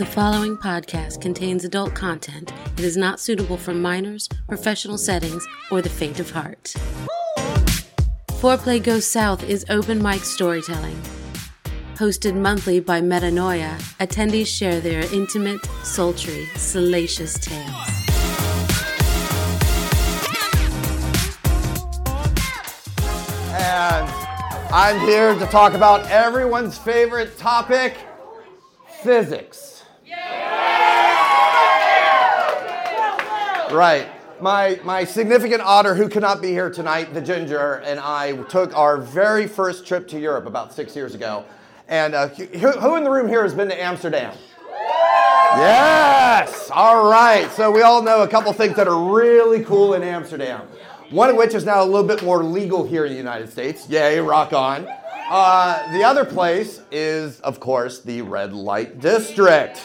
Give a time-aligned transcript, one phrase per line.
[0.00, 2.54] The following podcast contains adult content.
[2.78, 6.72] It is not suitable for minors, professional settings, or the faint of heart.
[8.40, 10.98] Foreplay Goes South is open mic storytelling.
[11.96, 17.68] Hosted monthly by Metanoia, attendees share their intimate, sultry, salacious tales.
[23.52, 24.10] And
[24.72, 27.98] I'm here to talk about everyone's favorite topic
[29.02, 29.79] physics.
[33.72, 34.08] Right.
[34.40, 38.96] My, my significant otter, who cannot be here tonight, the ginger, and I took our
[38.96, 41.44] very first trip to Europe about six years ago.
[41.86, 44.36] And uh, who, who in the room here has been to Amsterdam?
[44.70, 46.70] Yes!
[46.72, 47.50] All right.
[47.52, 50.62] So we all know a couple things that are really cool in Amsterdam.
[51.10, 53.88] One of which is now a little bit more legal here in the United States.
[53.88, 54.88] Yay, rock on.
[55.28, 59.80] Uh, the other place is, of course, the red light district.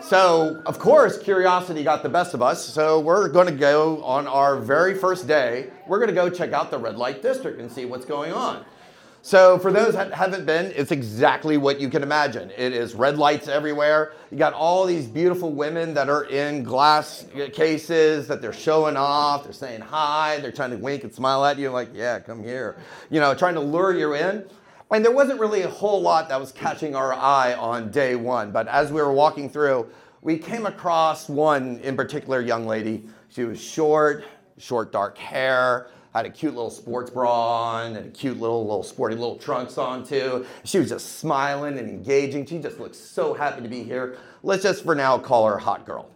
[0.00, 2.64] So, of course, curiosity got the best of us.
[2.64, 6.52] So, we're going to go on our very first day, we're going to go check
[6.52, 8.64] out the red light district and see what's going on.
[9.22, 12.50] So, for those that haven't been, it's exactly what you can imagine.
[12.56, 14.12] It is red lights everywhere.
[14.30, 19.44] You got all these beautiful women that are in glass cases that they're showing off.
[19.44, 20.38] They're saying hi.
[20.40, 22.76] They're trying to wink and smile at you, like, yeah, come here.
[23.10, 24.48] You know, trying to lure you in.
[24.90, 28.50] And there wasn't really a whole lot that was catching our eye on day one.
[28.50, 29.88] But as we were walking through,
[30.22, 33.04] we came across one in particular young lady.
[33.28, 34.24] She was short,
[34.56, 38.82] short dark hair, had a cute little sports bra on and a cute little little
[38.82, 40.46] sporty little trunks on too.
[40.64, 42.46] She was just smiling and engaging.
[42.46, 44.16] She just looked so happy to be here.
[44.42, 46.10] Let's just for now call her hot girl.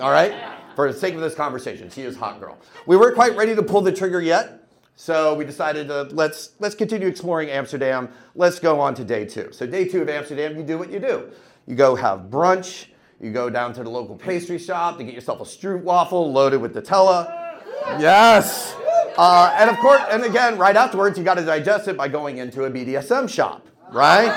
[0.00, 0.34] All right?
[0.74, 2.58] For the sake of this conversation, she is hot girl.
[2.86, 4.67] We weren't quite ready to pull the trigger yet.
[5.00, 8.08] So we decided to let's let's continue exploring Amsterdam.
[8.34, 9.50] Let's go on to day two.
[9.52, 11.30] So day two of Amsterdam, you do what you do.
[11.68, 12.86] You go have brunch.
[13.20, 16.74] You go down to the local pastry shop to get yourself a stroopwafel loaded with
[16.74, 17.60] Nutella.
[18.00, 18.74] Yes.
[19.16, 22.38] Uh, and of course, and again, right afterwards, you got to digest it by going
[22.38, 24.34] into a BDSM shop, right?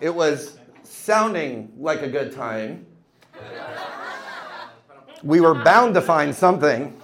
[0.00, 2.86] It was sounding like a good time.
[5.24, 6.96] We were bound to find something.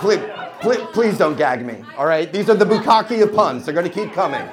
[0.00, 0.18] Please,
[0.62, 2.32] please, please don't gag me, all right?
[2.32, 3.64] These are the bukkake of puns.
[3.64, 4.46] They're going to keep coming.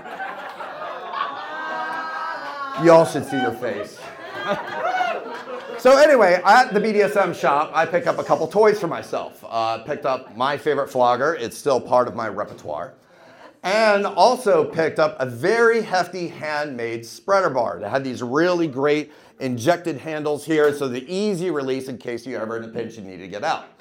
[2.84, 4.00] Y'all should see your face.
[5.78, 9.44] so anyway, at the BDSM shop, I picked up a couple toys for myself.
[9.48, 11.36] Uh, picked up my favorite flogger.
[11.36, 12.94] It's still part of my repertoire.
[13.62, 19.12] And also picked up a very hefty handmade spreader bar that had these really great
[19.40, 23.08] injected handles here, so the easy release in case you ever in a pinch and
[23.08, 23.79] need to get out.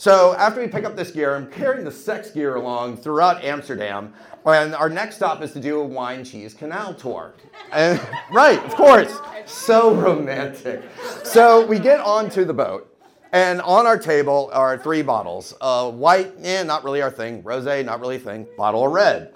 [0.00, 4.14] So after we pick up this gear, I'm carrying the sex gear along throughout Amsterdam,
[4.46, 7.34] and our next stop is to do a wine cheese canal tour.
[7.70, 8.00] And,
[8.32, 10.82] right, of course, so romantic.
[11.22, 12.90] So we get onto the boat,
[13.32, 17.84] and on our table are three bottles: uh, white, eh, not really our thing; rosé,
[17.84, 19.34] not really a thing; bottle of red,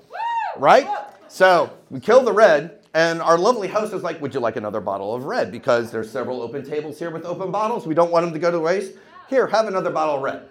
[0.56, 0.88] right?
[1.28, 4.80] So we kill the red, and our lovely host is like, "Would you like another
[4.80, 7.86] bottle of red?" Because there's several open tables here with open bottles.
[7.86, 8.94] We don't want them to go to waste.
[9.28, 10.48] Here, have another bottle of red.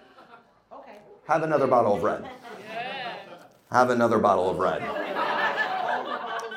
[1.26, 2.28] Have another bottle of red.
[3.70, 4.82] Have another bottle of red.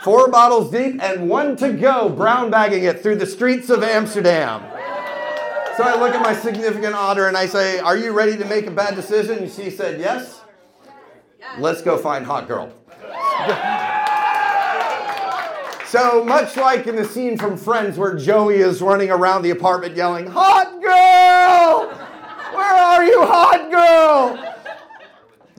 [0.03, 4.61] Four bottles deep and one to go, brown bagging it through the streets of Amsterdam.
[5.77, 8.67] So I look at my significant otter and I say, Are you ready to make
[8.67, 9.39] a bad decision?
[9.39, 10.41] And she said, Yes.
[11.59, 12.71] Let's go find Hot Girl.
[15.87, 19.95] So, much like in the scene from Friends where Joey is running around the apartment
[19.95, 21.87] yelling, Hot Girl!
[22.53, 23.86] Where are you, Hot Girl?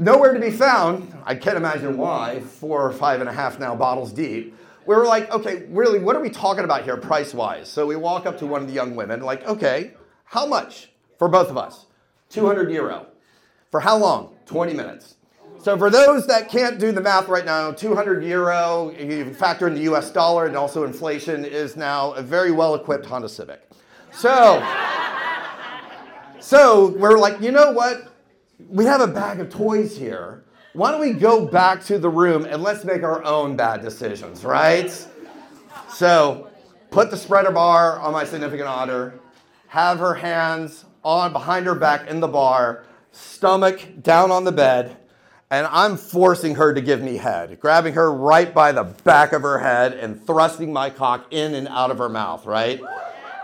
[0.01, 1.13] Nowhere to be found.
[1.25, 4.55] I can't imagine why, four or five and a half now bottles deep.
[4.87, 7.69] We were like, okay, really, what are we talking about here price wise?
[7.69, 9.93] So we walk up to one of the young women, like, okay,
[10.25, 11.87] how much for both of us?
[12.31, 13.07] 200 euro.
[13.71, 14.37] For how long?
[14.47, 15.17] 20 minutes.
[15.61, 19.75] So for those that can't do the math right now, 200 euro, you factor in
[19.75, 23.69] the US dollar and also inflation, is now a very well equipped Honda Civic.
[24.13, 24.65] So,
[26.39, 28.08] so we're like, you know what?
[28.59, 30.45] We have a bag of toys here.
[30.73, 34.45] Why don't we go back to the room and let's make our own bad decisions,
[34.45, 34.91] right?
[35.89, 36.51] So,
[36.91, 39.15] put the spreader bar on my significant otter,
[39.69, 44.97] have her hands on behind her back in the bar, stomach down on the bed,
[45.51, 49.43] and I'm forcing her to give me head, grabbing her right by the back of
[49.43, 52.81] her head and thrusting my cock in and out of her mouth, right?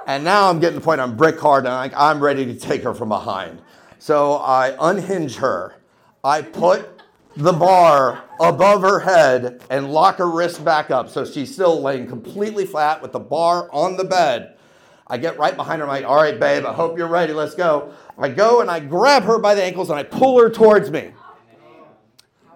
[0.06, 2.92] And now I'm getting the point I'm brick hard and I'm ready to take her
[2.92, 3.62] from behind.
[4.04, 5.76] So I unhinge her.
[6.22, 7.00] I put
[7.38, 12.06] the bar above her head and lock her wrist back up so she's still laying
[12.06, 14.58] completely flat with the bar on the bed.
[15.06, 15.86] I get right behind her.
[15.86, 17.32] I'm like, all right, babe, I hope you're ready.
[17.32, 17.94] Let's go.
[18.18, 21.12] I go and I grab her by the ankles and I pull her towards me.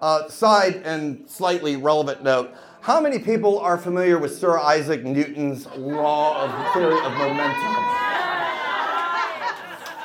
[0.03, 5.65] Uh, side and slightly relevant note how many people are familiar with Sir Isaac Newton's
[5.75, 8.08] law of theory of momentum?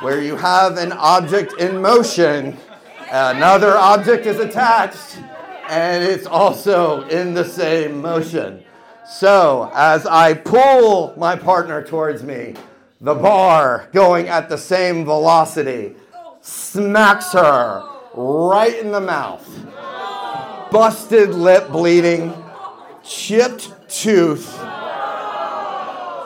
[0.00, 2.56] Where you have an object in motion,
[3.10, 5.18] another object is attached,
[5.68, 8.64] and it's also in the same motion.
[9.06, 12.54] So, as I pull my partner towards me,
[13.00, 15.94] the bar going at the same velocity
[16.40, 19.46] smacks her right in the mouth.
[20.70, 22.34] Busted lip bleeding,
[23.04, 24.58] chipped tooth.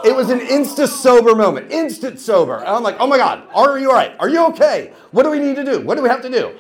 [0.09, 2.57] It was an instant sober moment, instant sober.
[2.57, 4.17] And I'm like, oh my God, are you all right?
[4.19, 4.95] Are you okay?
[5.11, 5.81] What do we need to do?
[5.81, 6.57] What do we have to do?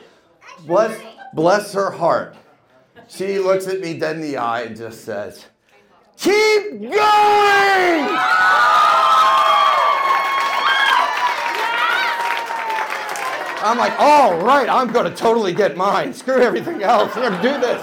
[0.66, 1.00] Bless,
[1.32, 2.36] bless her heart.
[3.08, 5.46] She looks at me dead in the eye and just says,
[6.18, 6.98] keep going!
[13.64, 16.12] I'm like, all right, I'm going to totally get mine.
[16.12, 17.16] Screw everything else.
[17.16, 17.82] We're going to do this.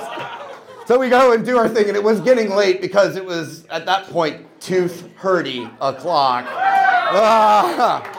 [0.85, 3.65] So we go and do our thing, and it was getting late because it was
[3.71, 6.45] at that point tooth hurty o'clock.
[6.47, 8.11] Ah.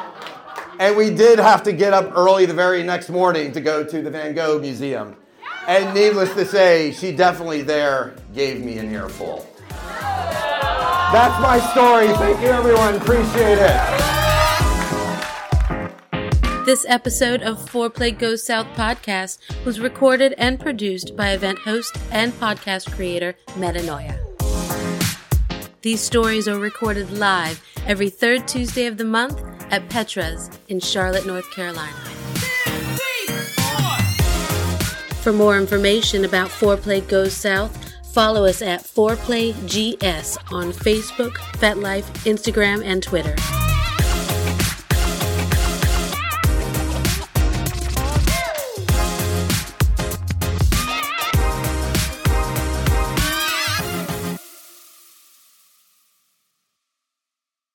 [0.79, 4.01] And we did have to get up early the very next morning to go to
[4.03, 5.17] the Van Gogh Museum.
[5.67, 9.45] And needless to say, she definitely there gave me an earful.
[9.69, 12.09] That's my story.
[12.19, 12.95] Thank you, everyone.
[12.95, 13.81] Appreciate it.
[16.65, 22.33] This episode of Foreplay Goes South podcast was recorded and produced by event host and
[22.35, 24.26] podcast creator Metanoia.
[25.87, 29.41] These stories are recorded live every third Tuesday of the month
[29.71, 31.95] at Petra's in Charlotte, North Carolina.
[35.23, 37.73] For more information about Foreplay Goes South,
[38.13, 43.37] follow us at ForePlayGS on Facebook, FetLife, Instagram, and Twitter.